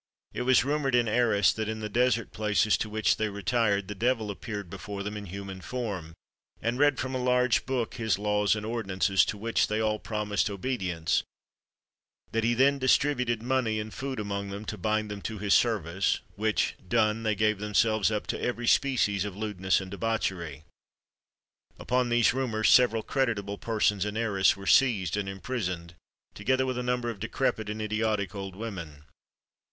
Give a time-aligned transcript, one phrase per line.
[0.33, 3.93] It was rumoured in Arras that in the desert places to which they retired the
[3.93, 6.15] devil appeared before them in human form,
[6.59, 10.49] and read from a large book his laws and ordinances, to which they all promised
[10.49, 11.21] obedience;
[12.31, 16.21] that he then distributed money and food among them, to bind them to his service,
[16.35, 20.63] which done, they gave themselves up to every species of lewdness and debauchery.
[21.77, 25.93] Upon these rumours several creditable persons in Arras were seized and imprisoned,
[26.33, 29.03] together with a number of decrepit and idiotic old women.